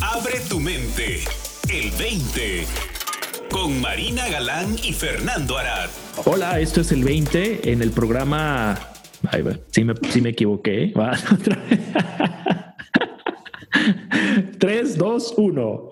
[0.00, 1.24] Abre tu mente.
[1.68, 2.64] El 20.
[3.50, 5.88] Con Marina Galán y Fernando Arad.
[6.24, 8.78] Hola, esto es el 20 en el programa.
[9.70, 10.92] Sí, me, sí me equivoqué.
[10.96, 11.18] Va.
[14.58, 15.90] 3, 2, 1.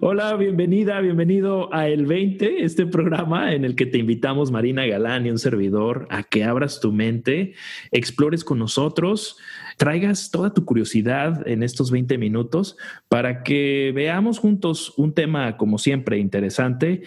[0.00, 5.26] Hola, bienvenida, bienvenido a El 20, este programa en el que te invitamos, Marina Galán
[5.26, 7.54] y un servidor, a que abras tu mente,
[7.92, 9.38] explores con nosotros,
[9.76, 12.76] traigas toda tu curiosidad en estos 20 minutos
[13.08, 17.02] para que veamos juntos un tema, como siempre, interesante,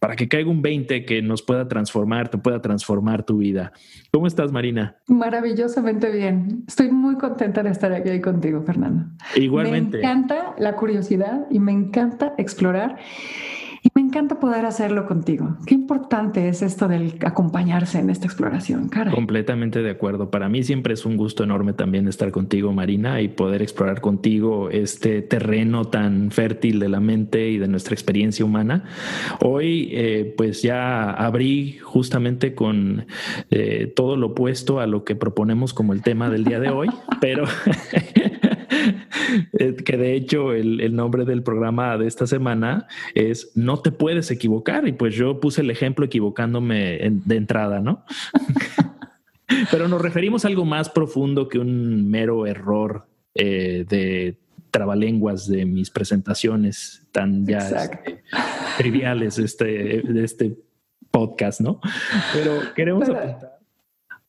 [0.00, 3.72] para que caiga un 20 que nos pueda transformar, te pueda transformar tu vida.
[4.12, 4.96] ¿Cómo estás, Marina?
[5.06, 6.64] Maravillosamente bien.
[6.66, 9.06] Estoy muy contenta de estar aquí contigo, Fernando.
[9.36, 9.98] Igualmente.
[9.98, 12.96] Me encanta la curiosidad y me encanta explorar.
[14.08, 15.58] Encanta poder hacerlo contigo.
[15.66, 19.10] Qué importante es esto del acompañarse en esta exploración, cara.
[19.10, 20.30] Completamente de acuerdo.
[20.30, 24.70] Para mí siempre es un gusto enorme también estar contigo, Marina, y poder explorar contigo
[24.70, 28.84] este terreno tan fértil de la mente y de nuestra experiencia humana.
[29.42, 33.04] Hoy, eh, pues ya abrí justamente con
[33.50, 36.88] eh, todo lo opuesto a lo que proponemos como el tema del día de hoy,
[37.20, 37.44] pero
[39.84, 44.86] que de hecho el, nombre del programa de esta semana es No te puedes equivocar.
[44.88, 48.04] Y pues yo puse el ejemplo equivocándome de entrada, ¿no?
[49.70, 54.38] Pero nos referimos a algo más profundo que un mero error eh, de
[54.70, 58.22] trabalenguas de mis presentaciones tan ya este,
[58.76, 60.58] triviales este, de este
[61.10, 61.80] podcast, ¿no?
[62.34, 63.57] Pero queremos apuntar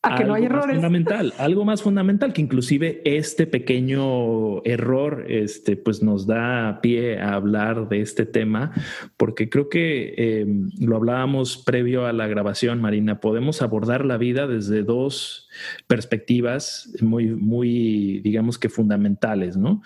[0.02, 0.76] a que no hay errores.
[0.76, 7.34] Fundamental, algo más fundamental que inclusive este pequeño error, este, pues nos da pie a
[7.34, 8.72] hablar de este tema,
[9.16, 10.46] porque creo que eh,
[10.80, 13.20] lo hablábamos previo a la grabación, Marina.
[13.20, 15.49] Podemos abordar la vida desde dos
[15.86, 19.82] perspectivas muy, muy, digamos que fundamentales, ¿no?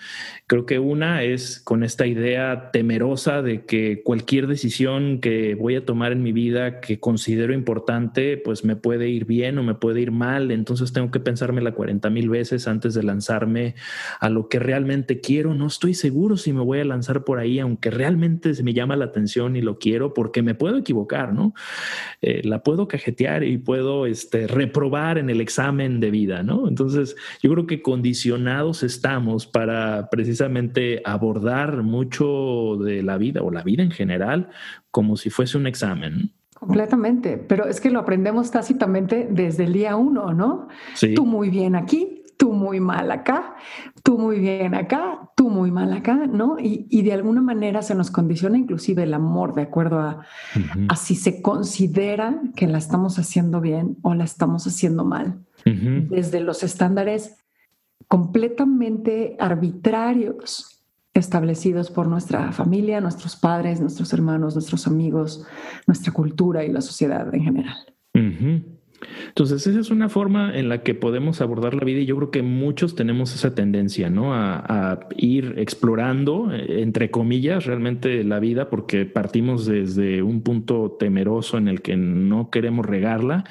[0.47, 5.85] Creo que una es con esta idea temerosa de que cualquier decisión que voy a
[5.85, 10.01] tomar en mi vida que considero importante, pues me puede ir bien o me puede
[10.01, 13.75] ir mal, entonces tengo que pensármela 40 mil veces antes de lanzarme
[14.19, 15.53] a lo que realmente quiero.
[15.53, 18.95] No estoy seguro si me voy a lanzar por ahí, aunque realmente se me llama
[18.95, 21.53] la atención y lo quiero, porque me puedo equivocar, ¿no?
[22.21, 26.67] Eh, la puedo cajetear y puedo este, reprobar en el examen examen de vida, ¿no?
[26.67, 33.63] Entonces, yo creo que condicionados estamos para precisamente abordar mucho de la vida o la
[33.63, 34.49] vida en general
[34.91, 36.33] como si fuese un examen.
[36.59, 40.67] Completamente, pero es que lo aprendemos tácitamente desde el día uno, ¿no?
[40.93, 41.13] Sí.
[41.13, 43.55] Tú muy bien aquí, tú muy mal acá,
[44.03, 46.57] tú muy bien acá, tú muy mal acá, ¿no?
[46.59, 50.25] Y, de alguna manera se nos condiciona inclusive el amor de acuerdo a,
[50.89, 56.41] a, si se considera que la estamos haciendo bien o la estamos haciendo mal desde
[56.41, 57.37] los estándares
[58.07, 60.83] completamente arbitrarios
[61.13, 65.45] establecidos por nuestra familia, nuestros padres, nuestros hermanos, nuestros amigos,
[65.87, 67.77] nuestra cultura y la sociedad en general.
[69.27, 72.31] Entonces, esa es una forma en la que podemos abordar la vida y yo creo
[72.31, 74.33] que muchos tenemos esa tendencia, ¿no?
[74.33, 81.57] A, ir explorando, eh, entre comillas, realmente la vida porque partimos desde un punto temeroso
[81.57, 83.43] en el que no queremos regarla.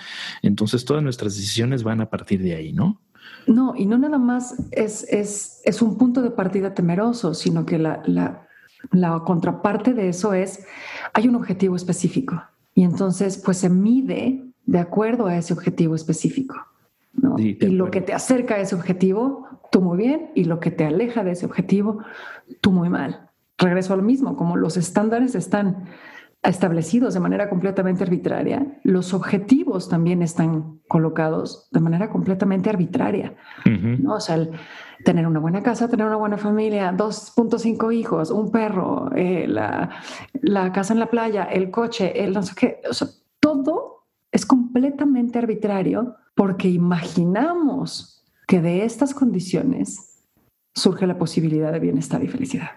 [0.42, 3.00] Entonces, todas nuestras decisiones van a partir de ahí, ¿no?
[3.46, 7.78] No, y no nada más es, es, es un punto de partida temeroso, sino que
[7.78, 8.48] la, la,
[8.90, 10.66] la contraparte de eso es,
[11.12, 12.42] hay un objetivo específico.
[12.74, 16.56] Y entonces, pues se mide de acuerdo a ese objetivo específico.
[17.38, 20.84] y lo que te acerca a ese objetivo, tú muy bien, y lo que te
[20.84, 22.00] aleja de ese objetivo,
[22.60, 23.30] tú muy mal.
[23.58, 25.84] Regreso a lo mismo, como los estándares están
[26.44, 33.34] establecidos de manera completamente arbitraria, los objetivos también están colocados de manera completamente arbitraria.
[33.64, 34.14] ¿no?
[34.14, 34.46] O sea,
[35.04, 39.90] tener una buena casa, tener una buena familia, 2.5 hijos, un perro, eh, la,
[40.42, 43.08] la, casa en la playa, el coche, el no sé qué, o sea,
[43.40, 43.93] todo
[44.74, 50.20] completamente arbitrario porque imaginamos que de estas condiciones
[50.74, 52.70] surge la posibilidad de bienestar y felicidad.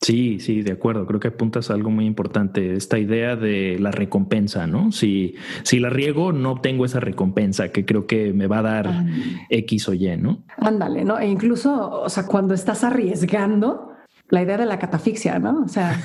[0.00, 1.06] Sí, sí, de acuerdo.
[1.06, 4.92] Creo que apuntas a algo muy importante, esta idea de la recompensa, ¿no?
[4.92, 9.04] Si, si la riego, no obtengo esa recompensa que creo que me va a dar
[9.50, 10.44] X o Y, ¿no?
[10.56, 11.18] Ándale, ¿no?
[11.18, 13.91] E incluso, o sea, cuando estás arriesgando,
[14.32, 15.62] la idea de la catafixia, ¿no?
[15.62, 15.94] O sea,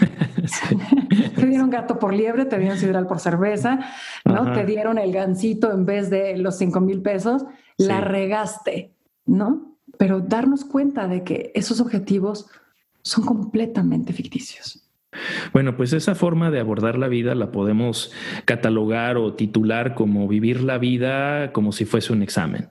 [1.35, 3.79] te dieron gato por liebre, te dieron sideral por cerveza,
[4.25, 4.51] ¿no?
[4.51, 7.45] Te dieron el gancito en vez de los cinco mil pesos,
[7.77, 8.91] la regaste,
[9.25, 9.77] ¿no?
[9.97, 12.49] Pero darnos cuenta de que esos objetivos
[13.01, 14.83] son completamente ficticios.
[15.53, 18.11] Bueno, pues esa forma de abordar la vida la podemos
[18.43, 22.69] catalogar o titular como vivir la vida como si fuese un examen.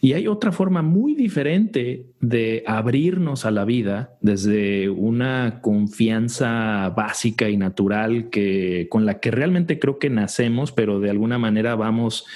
[0.00, 7.48] Y hay otra forma muy diferente de abrirnos a la vida desde una confianza básica
[7.48, 12.26] y natural que con la que realmente creo que nacemos, pero de alguna manera vamos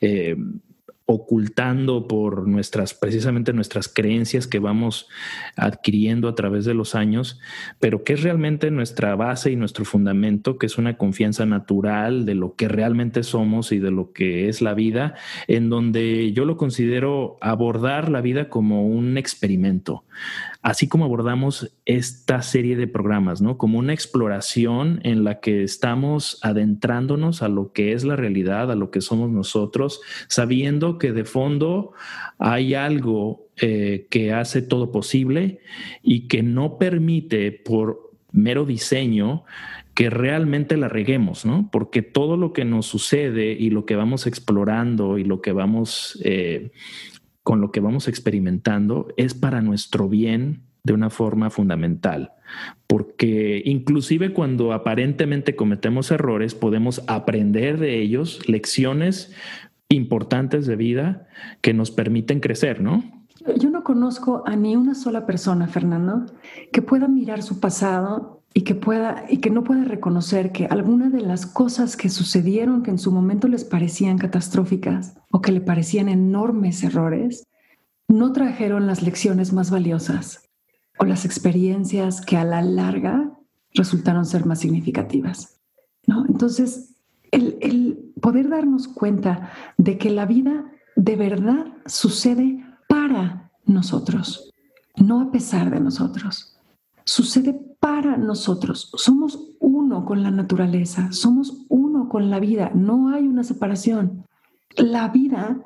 [0.00, 0.36] eh,
[1.06, 5.08] ocultando por nuestras, precisamente nuestras creencias que vamos
[5.54, 7.38] adquiriendo a través de los años,
[7.78, 12.34] pero que es realmente nuestra base y nuestro fundamento, que es una confianza natural de
[12.34, 15.14] lo que realmente somos y de lo que es la vida,
[15.46, 20.02] en donde yo lo considero abordar la vida como un experimento
[20.66, 23.56] así como abordamos esta serie de programas, ¿no?
[23.56, 28.74] Como una exploración en la que estamos adentrándonos a lo que es la realidad, a
[28.74, 31.92] lo que somos nosotros, sabiendo que de fondo
[32.40, 35.60] hay algo eh, que hace todo posible
[36.02, 39.44] y que no permite por mero diseño
[39.94, 41.68] que realmente la reguemos, ¿no?
[41.70, 46.20] Porque todo lo que nos sucede y lo que vamos explorando y lo que vamos
[46.24, 46.72] eh,
[47.46, 52.32] con lo que vamos experimentando es para nuestro bien de una forma fundamental,
[52.88, 59.32] porque inclusive cuando aparentemente cometemos errores, podemos aprender de ellos lecciones
[59.88, 61.28] importantes de vida
[61.60, 63.04] que nos permiten crecer, ¿no?
[63.56, 66.26] Yo no conozco a ni una sola persona, Fernando,
[66.72, 71.10] que pueda mirar su pasado y que pueda y que no pueda reconocer que alguna
[71.10, 75.60] de las cosas que sucedieron que en su momento les parecían catastróficas o que le
[75.60, 77.46] parecían enormes errores
[78.08, 80.48] no trajeron las lecciones más valiosas
[80.98, 83.30] o las experiencias que a la larga
[83.74, 85.60] resultaron ser más significativas.
[86.06, 86.24] ¿no?
[86.24, 86.94] Entonces,
[87.32, 90.64] el, el poder darnos cuenta de que la vida
[90.94, 94.50] de verdad sucede para nosotros,
[94.96, 96.56] no a pesar de nosotros
[97.06, 98.90] sucede para nosotros.
[98.96, 104.24] Somos uno con la naturaleza, somos uno con la vida, no hay una separación.
[104.76, 105.58] La vida,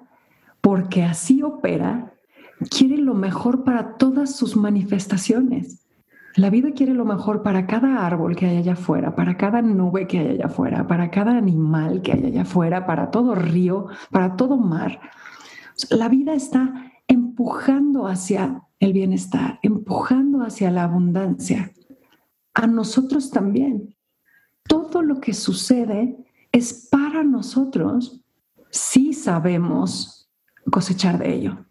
[0.61, 2.13] porque así opera,
[2.69, 5.87] quiere lo mejor para todas sus manifestaciones.
[6.37, 10.07] La vida quiere lo mejor para cada árbol que hay allá afuera, para cada nube
[10.07, 14.37] que hay allá afuera, para cada animal que hay allá afuera, para todo río, para
[14.37, 15.01] todo mar.
[15.89, 21.73] La vida está empujando hacia el bienestar, empujando hacia la abundancia.
[22.55, 23.97] A nosotros también.
[24.69, 26.17] Todo lo que sucede
[26.53, 28.23] es para nosotros
[28.71, 30.29] si sabemos
[30.71, 31.67] cosechar de ello,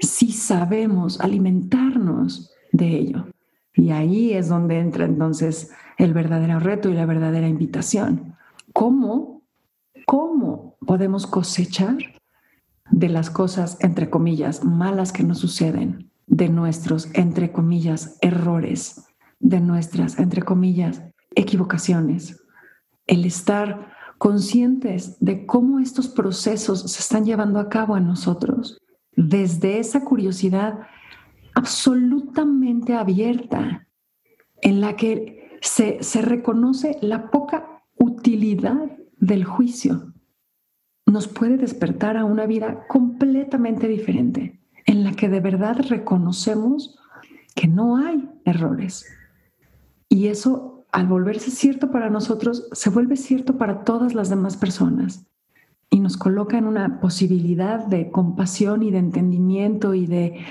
[0.00, 3.26] si sabemos alimentarnos de ello.
[3.74, 8.36] Y ahí es donde entra entonces el verdadero reto y la verdadera invitación.
[8.72, 9.42] ¿Cómo?
[10.06, 11.96] ¿Cómo podemos cosechar
[12.90, 19.07] de las cosas, entre comillas, malas que nos suceden, de nuestros, entre comillas, errores,
[19.40, 21.02] de nuestras, entre comillas,
[21.34, 22.42] equivocaciones.
[23.06, 28.78] El estar conscientes de cómo estos procesos se están llevando a cabo en nosotros,
[29.14, 30.80] desde esa curiosidad
[31.54, 33.86] absolutamente abierta,
[34.60, 40.12] en la que se, se reconoce la poca utilidad del juicio,
[41.06, 46.98] nos puede despertar a una vida completamente diferente, en la que de verdad reconocemos
[47.54, 49.06] que no hay errores.
[50.08, 55.26] Y eso, al volverse cierto para nosotros, se vuelve cierto para todas las demás personas
[55.90, 60.44] y nos coloca en una posibilidad de compasión y de entendimiento y de,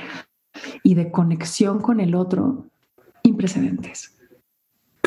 [0.84, 2.66] y de conexión con el otro
[3.24, 4.17] imprecedentes.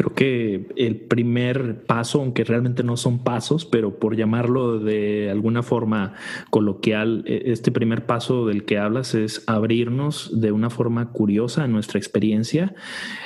[0.01, 5.63] Creo que el primer paso, aunque realmente no son pasos, pero por llamarlo de alguna
[5.63, 6.15] forma
[6.49, 11.69] coloquial, e, este primer paso del que hablas es abrirnos de una forma curiosa a
[11.69, 12.75] nuestra experiencia,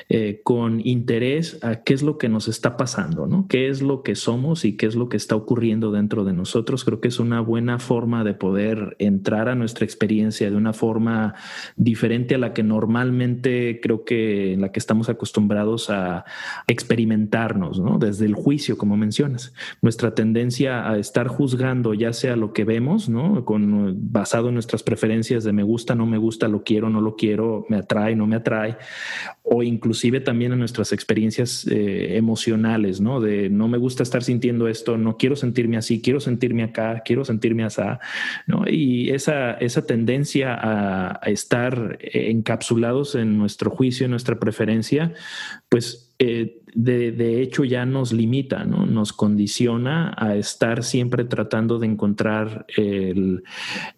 [0.08, 3.46] eh, con interés a qué es lo que nos está pasando, ¿no?
[3.48, 6.84] ¿Qué es lo que somos y qué es lo que está ocurriendo dentro de nosotros?
[6.84, 11.36] Creo que es una buena forma de poder entrar a nuestra experiencia de una forma
[11.76, 16.24] diferente a la que normalmente creo que en la que estamos acostumbrados a
[16.66, 17.98] experimentarnos, ¿no?
[17.98, 19.52] Desde el juicio, como mencionas.
[19.82, 23.44] Nuestra tendencia a estar juzgando, ya sea lo que vemos, ¿no?
[23.44, 27.16] Con, basado en nuestras preferencias de me gusta, no me gusta, lo quiero, no lo
[27.16, 28.76] quiero, me atrae, no me atrae,
[29.42, 33.20] o inclusive también en nuestras experiencias eh, emocionales, ¿no?
[33.20, 37.24] De no me gusta estar sintiendo esto, no quiero sentirme así, quiero sentirme acá, quiero
[37.24, 37.82] sentirme así,
[38.46, 38.64] ¿no?
[38.66, 45.12] Y esa, esa tendencia a estar encapsulados en nuestro juicio, en nuestra preferencia,
[45.68, 48.84] pues eh, de, hecho ya nos limita, ¿no?
[48.86, 53.44] nos condiciona a estar siempre tratando de encontrar el,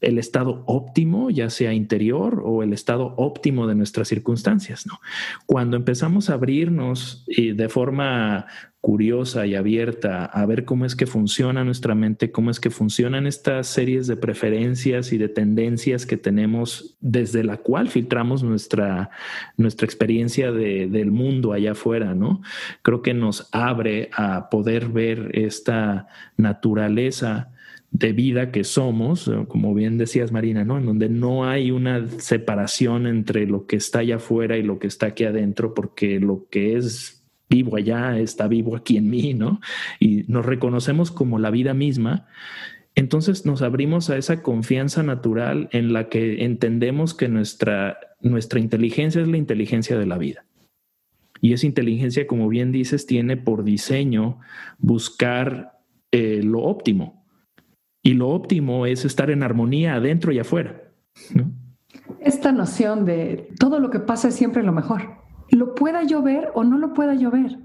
[0.00, 4.86] estado óptimo, ya sea interior o el estado óptimo de nuestras circunstancias.
[4.86, 5.00] ¿no?
[5.46, 8.46] Cuando empezamos a abrirnos de forma
[8.86, 13.26] curiosa y abierta a ver cómo es que funciona nuestra mente, cómo es que funcionan
[13.26, 19.10] estas series de preferencias y de tendencias que tenemos desde la cual filtramos nuestra,
[19.56, 22.42] nuestra experiencia del mundo allá afuera, ¿no?
[22.82, 27.50] Creo que nos abre a poder ver esta naturaleza
[27.90, 30.78] de vida que somos, como bien decías Marina, ¿no?
[30.78, 34.86] En donde no hay una separación entre lo que está allá afuera y lo que
[34.86, 37.15] está aquí adentro, porque lo que es
[37.48, 39.60] vivo allá está vivo aquí en mí, ¿no?
[40.00, 42.26] Y nos reconocemos como la vida misma.
[42.94, 49.20] Entonces nos abrimos a esa confianza natural en la que entendemos que nuestra, nuestra inteligencia
[49.20, 50.44] es la inteligencia de la vida.
[51.40, 54.38] Y esa inteligencia, como bien dices, tiene por diseño
[54.78, 55.78] buscar
[56.10, 57.26] eh, lo óptimo,
[58.06, 60.80] y lo óptimo es estar en armonía adentro y afuera.
[62.20, 65.25] Esta noción de todo lo que pasa es siempre lo mejor.
[65.50, 67.58] Lo pueda llover o no lo pueda llover,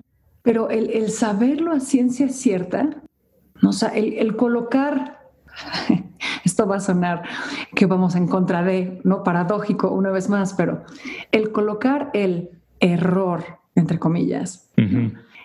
[0.43, 3.01] pero el, saberlo a ciencia cierta,
[3.63, 5.19] o sea, el, colocar,
[6.45, 7.23] esto va a sonar
[7.75, 10.83] que vamos en contra de, no paradójico una vez más, pero
[11.31, 13.43] el colocar el error,
[13.75, 14.69] entre comillas,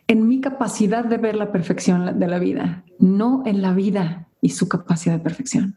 [0.08, 4.50] en mi capacidad de ver la perfección de la vida, no en la vida y
[4.50, 5.76] su capacidad de perfección.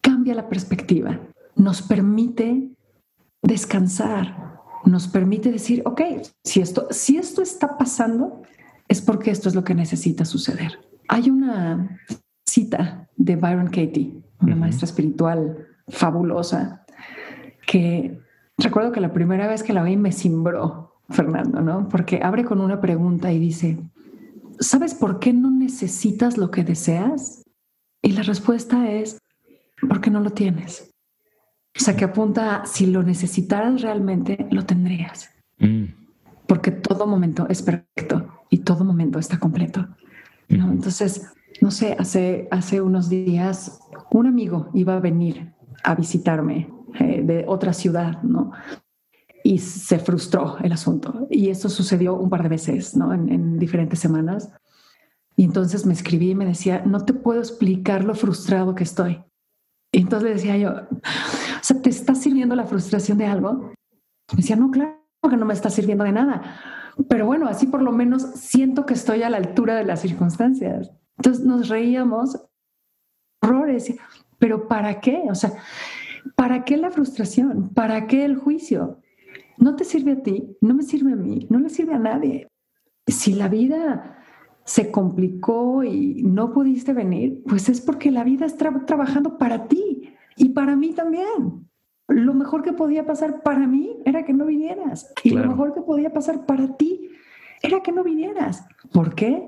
[0.00, 1.18] Cambia la perspectiva,
[1.56, 2.70] nos permite
[3.42, 6.00] descansar, nos permite decir, ok,
[6.44, 8.42] si esto, si esto está pasando,
[8.88, 10.78] es porque esto es lo que necesita suceder.
[11.08, 12.00] Hay una
[12.46, 16.84] cita de Byron Katie, una maestra espiritual fabulosa,
[17.66, 18.18] que
[18.56, 21.88] recuerdo que la primera vez que la vi me cimbró, Fernando, ¿no?
[21.88, 23.78] Porque abre con una pregunta y dice,
[24.60, 27.44] ¿sabes por qué no necesitas lo que deseas?
[28.02, 29.18] Y la respuesta es,
[29.88, 30.90] porque no lo tienes.
[31.78, 35.30] O sea, que apunta, si lo necesitaras realmente, lo tendrías.
[35.58, 35.84] Mm.
[36.46, 39.86] Porque todo momento es perfecto y todo momento está completo.
[40.48, 41.30] Entonces,
[41.60, 43.80] no sé, hace, hace unos días
[44.10, 45.52] un amigo iba a venir
[45.84, 48.52] a visitarme eh, de otra ciudad, ¿no?
[49.44, 51.28] Y se frustró el asunto.
[51.30, 53.12] Y esto sucedió un par de veces, ¿no?
[53.12, 54.50] En, en diferentes semanas.
[55.36, 59.22] Y entonces me escribí y me decía, no te puedo explicar lo frustrado que estoy.
[59.92, 60.74] Y entonces le decía yo,
[61.68, 63.72] sea, ¿te está sirviendo la frustración de algo?
[64.32, 64.98] Me decía, no, claro
[65.28, 66.42] que no me está sirviendo de nada.
[67.08, 70.90] Pero bueno, así por lo menos siento que estoy a la altura de las circunstancias.
[71.16, 72.40] Entonces nos reíamos,
[73.42, 73.94] horrores,
[74.38, 75.24] pero ¿para qué?
[75.30, 75.52] O sea,
[76.34, 77.70] ¿para qué la frustración?
[77.74, 79.00] ¿Para qué el juicio?
[79.58, 82.48] No te sirve a ti, no me sirve a mí, no le sirve a nadie.
[83.06, 84.18] Si la vida
[84.64, 90.14] se complicó y no pudiste venir, pues es porque la vida está trabajando para ti
[90.38, 91.68] y para mí también.
[92.08, 95.12] Lo mejor que podía pasar para mí era que no vinieras.
[95.22, 97.10] Y lo mejor que podía pasar para ti
[97.62, 98.64] era que no vinieras.
[98.92, 99.46] ¿Por qué?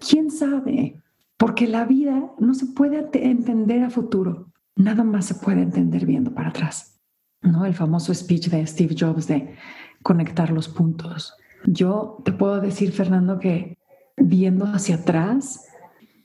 [0.00, 1.00] ¿Quién sabe?
[1.36, 4.48] Porque la vida no se puede entender a futuro.
[4.74, 7.00] Nada más se puede entender viendo para atrás.
[7.40, 7.64] ¿No?
[7.66, 9.54] El famoso speech de Steve Jobs de
[10.02, 11.36] conectar los puntos.
[11.66, 13.78] Yo te puedo decir, Fernando, que
[14.16, 15.68] viendo hacia atrás,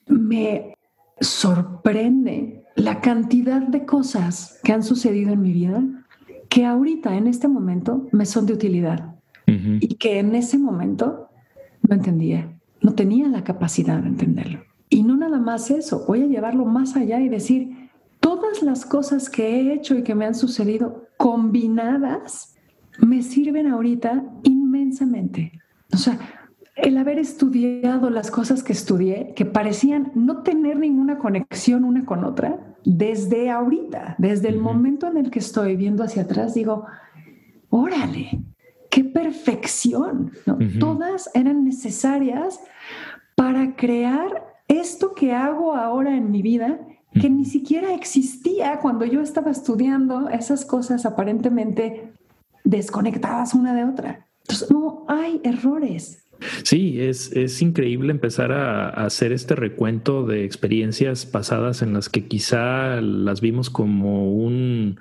[0.07, 0.73] me
[1.19, 5.83] sorprende la cantidad de cosas que han sucedido en mi vida
[6.47, 9.15] que ahorita, en este momento, me son de utilidad
[9.45, 11.29] y que en ese momento
[11.87, 14.59] no entendía, no tenía la capacidad de entenderlo.
[14.89, 19.29] Y no nada más eso, voy a llevarlo más allá y decir, todas las cosas
[19.29, 22.55] que he hecho y que me han sucedido combinadas
[22.99, 25.53] me sirven ahorita inmensamente.
[25.93, 26.19] O sea,
[26.77, 32.23] el haber estudiado las cosas que estudié, que parecían no tener ninguna conexión una con
[32.23, 36.85] otra, desde ahorita, desde el momento en el que estoy viendo hacia atrás, digo,
[37.69, 38.39] órale,
[38.89, 40.31] qué perfección.
[40.79, 42.59] Todas eran necesarias
[43.35, 46.79] para crear esto que hago ahora en mi vida,
[47.19, 52.13] que ni siquiera existía cuando yo estaba estudiando esas cosas aparentemente
[52.63, 54.27] desconectadas una de otra.
[54.41, 56.26] Entonces, no hay errores,
[56.63, 62.27] Sí, es, es increíble empezar a, hacer este recuento de experiencias pasadas en las que
[62.27, 64.99] quizá las vimos como un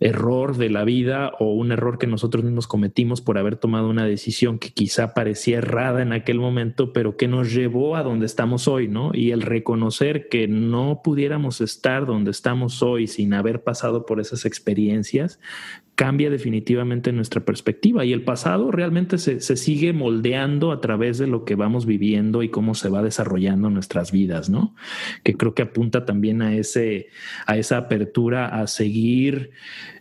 [0.00, 4.04] error de la vida o un error que nosotros mismos cometimos por haber tomado una
[4.04, 8.68] decisión que quizá parecía errada en aquel momento, pero que nos llevó a donde estamos
[8.68, 9.10] hoy, ¿no?
[9.14, 14.44] Y el reconocer que no pudiéramos estar donde estamos hoy sin haber pasado por esas
[14.44, 15.40] experiencias,
[15.94, 21.44] cambia definitivamente nuestra perspectiva y el pasado realmente se, sigue moldeando a través de lo
[21.44, 24.74] que vamos viviendo y cómo se va desarrollando nuestras vidas, ¿no?
[25.22, 27.08] Que creo que apunta también a, ese,
[27.46, 29.52] a esa apertura a seguir,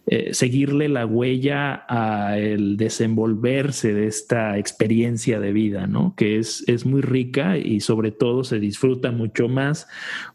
[0.06, 6.14] eh, seguirle la huella a el desenvolverse de esta experiencia de vida, ¿no?
[6.18, 9.88] Que es, es muy rica y sobre todo se disfruta mucho más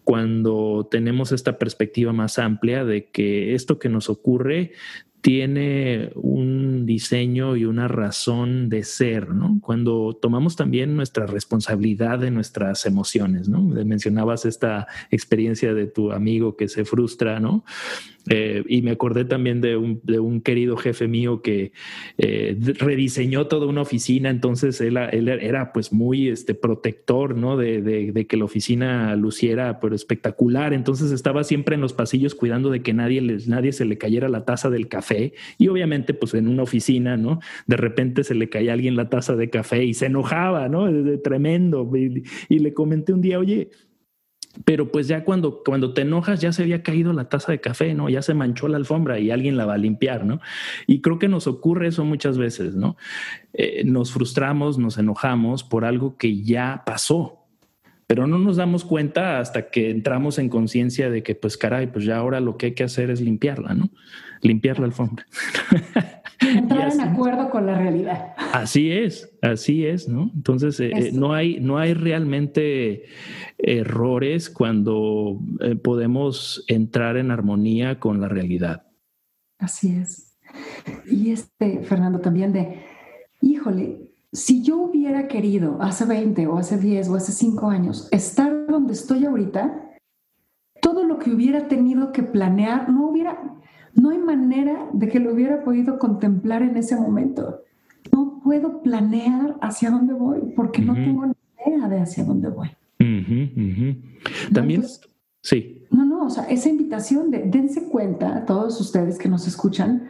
[0.04, 4.72] cuando tenemos esta perspectiva más amplia de que esto que nos ocurre
[5.20, 9.58] tiene un diseño y una razón de ser, ¿no?
[9.60, 13.62] Cuando tomamos también nuestra responsabilidad de nuestras emociones, ¿no?
[13.62, 17.64] Mencionabas esta experiencia de tu amigo que se frustra, ¿no?
[18.28, 21.73] Eh, y me acordé también de un, de un querido jefe mío que
[22.18, 27.56] eh, rediseñó toda una oficina, entonces él, él era pues muy este, protector, ¿no?
[27.56, 32.68] De, de, que la oficina luciera pero espectacular, entonces estaba siempre en los pasillos cuidando
[32.70, 36.35] de que nadie, les, nadie se le cayera la taza del café y obviamente pues
[36.35, 37.40] en una oficina, ¿no?
[37.66, 40.88] De repente se le caía a alguien la taza de café y se enojaba, ¿no?
[41.23, 41.90] Tremendo.
[41.94, 43.70] y le comenté un día, oye,
[44.64, 47.94] pero pues ya cuando, cuando te enojas ya se había caído la taza de café,
[47.94, 48.08] ¿no?
[48.08, 50.40] Ya se manchó la alfombra y alguien la va a limpiar, ¿no?
[50.86, 52.96] Y creo que nos ocurre eso muchas veces, ¿no?
[53.52, 57.46] Eh, nos frustramos, nos enojamos por algo que ya pasó,
[58.06, 62.04] pero no nos damos cuenta hasta que entramos en conciencia de que, pues caray, pues
[62.04, 63.90] ya ahora lo que hay que hacer es limpiarla, ¿no?
[64.40, 65.26] Limpiar la alfombra.
[66.57, 68.35] Entrar en acuerdo con la realidad.
[68.52, 70.30] Así es, así es, ¿no?
[70.35, 73.04] Entonces, eh, eh, no, hay, no hay realmente
[73.59, 78.87] errores cuando eh, podemos entrar en armonía con la realidad.
[79.59, 80.38] Así es.
[81.11, 82.83] Y este, Fernando, también de,
[83.40, 88.66] híjole, si yo hubiera querido hace 20 o hace 10 o hace 5 años estar
[88.66, 89.88] donde estoy ahorita,
[90.80, 93.57] todo lo que hubiera tenido que planear no hubiera,
[93.99, 97.62] no hay manera de que lo hubiera podido contemplar en ese momento.
[98.12, 101.35] No puedo planear hacia dónde voy porque no tengo ni
[101.67, 102.71] idea de hacia dónde voy.
[104.52, 104.85] También,
[105.43, 105.85] sí.
[105.90, 110.07] No, no, o sea, esa invitación de dense cuenta, todos ustedes que nos escuchan,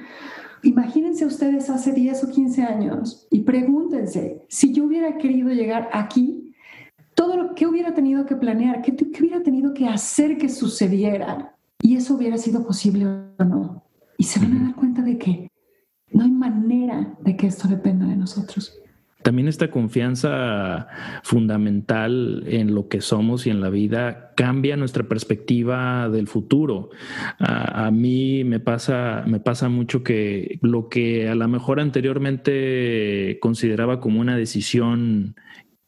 [0.63, 6.53] imagínense ustedes hace 10 o 15 años y pregúntense, si yo hubiera querido llegar aquí,
[7.15, 11.58] todo lo que hubiera tenido que planear, qué, qué hubiera tenido que hacer que sucediera
[11.83, 13.85] y eso hubiera sido posible o no.
[14.17, 15.51] Y se van a dar cuenta de que
[16.13, 18.75] no hay manera de que esto dependa de nosotros.
[19.23, 20.87] También esta confianza
[21.23, 26.91] fundamental en lo que somos y en la vida cambia nuestra perspectiva del futuro.
[27.39, 33.39] A, a, mí me pasa, me pasa mucho que lo que a lo mejor anteriormente
[33.41, 35.35] consideraba como una decisión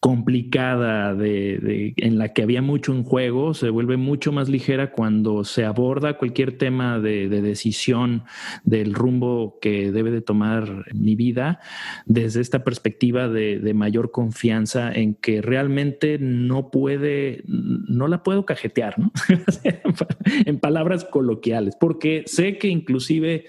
[0.00, 5.44] complicada de, en la que había mucho en juego se vuelve mucho más ligera cuando
[5.44, 8.24] se aborda cualquier tema de, decisión
[8.64, 11.60] del rumbo que debe de tomar mi vida
[12.06, 18.98] desde esta perspectiva de, mayor confianza en que realmente no puede, no la puedo cajetear,
[18.98, 19.12] ¿no?
[20.46, 23.46] en palabras coloquiales, porque sé que inclusive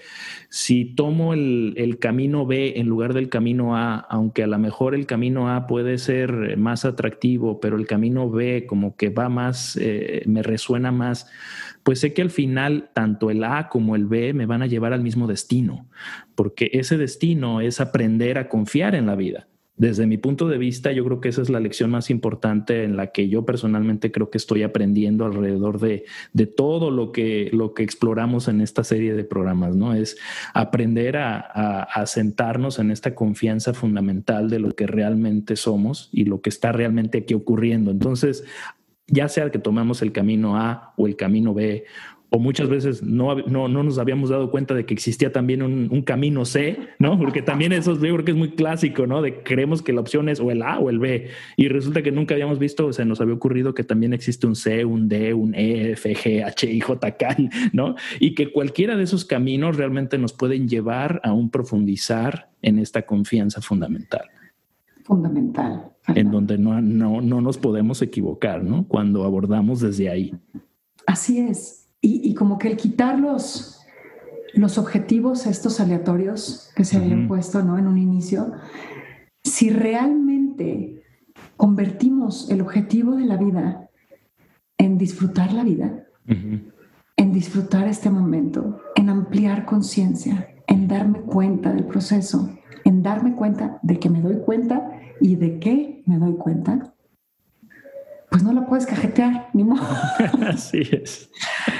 [0.52, 4.94] si tomo el, el camino B en lugar del camino A, aunque a lo mejor
[4.94, 9.30] el camino A puede ser eh, más atractivo, pero el camino B como que va
[9.30, 11.26] más, eh, me resuena más,
[11.84, 14.92] pues sé que al final tanto el A como el B me van a llevar
[14.92, 15.88] al mismo destino,
[16.34, 20.92] porque ese destino es aprender a confiar en la vida desde mi punto de vista,
[20.92, 24.30] yo creo que esa es la lección más importante en la que yo personalmente creo
[24.30, 29.14] que estoy aprendiendo alrededor de, de todo lo que, lo que exploramos en esta serie
[29.14, 29.94] de programas, ¿no?
[29.94, 30.18] Es
[30.52, 31.38] aprender a,
[31.82, 36.72] a, sentarnos en esta confianza fundamental de lo que realmente somos y lo que está
[36.72, 37.90] realmente aquí ocurriendo.
[37.90, 38.44] Entonces,
[39.06, 41.84] ya sea que tomamos el camino A o el camino B
[42.34, 46.02] o muchas veces no, no, no, nos habíamos dado cuenta de que existía también un,
[46.02, 47.18] camino C, ¿no?
[47.18, 49.20] Porque también eso yo creo que es muy clásico, ¿no?
[49.20, 52.10] De creemos que la opción es o el A o el B y resulta que
[52.10, 55.34] nunca habíamos visto, o se nos había ocurrido que también existe un C, un D,
[55.34, 57.36] un E, F, G, H, I, J, K,
[57.74, 57.96] ¿no?
[58.18, 63.02] Y que cualquiera de esos caminos realmente nos pueden llevar a un profundizar en esta
[63.02, 64.24] confianza fundamental.
[65.04, 65.92] Fundamental.
[66.14, 68.86] En donde no, no, no nos podemos equivocar, ¿no?
[68.88, 70.34] Cuando abordamos desde ahí.
[71.06, 73.80] Así es y, como que el quitar los,
[74.54, 77.78] los objetivos estos aleatorios que se habían puesto ¿no?
[77.78, 78.52] en un inicio,
[79.44, 81.02] si realmente
[81.56, 83.88] convertimos el objetivo de la vida
[84.78, 91.84] en disfrutar la vida, en disfrutar este momento, en ampliar conciencia, en darme cuenta del
[91.84, 92.50] proceso,
[92.84, 96.91] en darme cuenta de que me doy cuenta y de qué me doy cuenta,
[98.32, 99.82] pues no la puedes cajetear, ni modo.
[100.48, 101.30] Así es.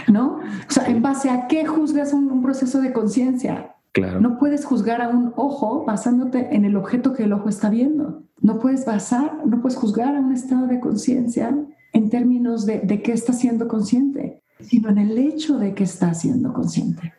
[0.07, 0.37] ¿No?
[0.37, 3.75] O sea, ¿en base a qué juzgas un, proceso de conciencia?
[3.93, 4.21] Claro.
[4.21, 8.23] No puedes juzgar a un ojo basándote en el objeto que el ojo está viendo.
[8.41, 11.57] No puedes basar, no puedes juzgar a un estado de conciencia
[11.95, 16.13] en términos de, de qué está siendo consciente, sino en el hecho de que está
[16.13, 17.15] siendo consciente.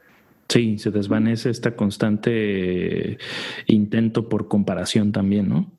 [0.48, 3.18] Sí, se desvanece esta constante
[3.66, 5.72] intento por comparación también, ¿no?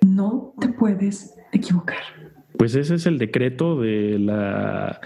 [0.00, 2.23] No te puedes equivocar.
[2.56, 5.00] Pues ese es el decreto de la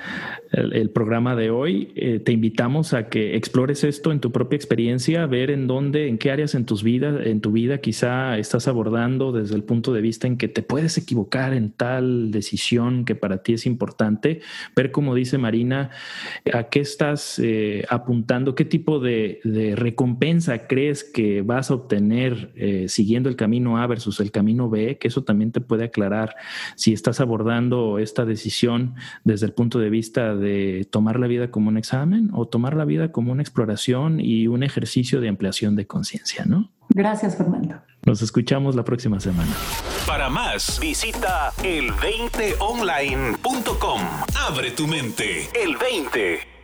[0.52, 1.92] el, programa de hoy.
[1.94, 6.18] Eh, te invitamos a que explores esto en tu propia experiencia, ver en dónde, en
[6.18, 10.00] qué áreas en tus vidas, en tu vida quizá estás abordando desde el punto de
[10.00, 14.40] vista en que te puedes equivocar en tal decisión que para ti es importante,
[14.74, 15.90] ver como dice Marina,
[16.52, 19.40] a qué estás eh, apuntando, qué tipo de,
[19.76, 24.98] recompensa crees que vas a obtener eh, siguiendo el camino A versus el camino B,
[24.98, 26.36] que eso también te puede aclarar
[26.76, 31.68] si estás abordando esta decisión desde el punto de vista de tomar la vida como
[31.68, 35.86] un examen o tomar la vida como una exploración y un ejercicio de ampliación de
[35.86, 36.70] conciencia, ¿no?
[36.90, 37.82] Gracias, Fernando.
[38.04, 39.52] Nos escuchamos la próxima semana.
[40.06, 44.00] Para más, visita el20online.com.
[44.48, 45.48] Abre tu mente.
[45.54, 46.57] El 20.